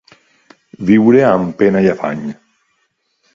[0.89, 2.25] Viure amb pena i afany.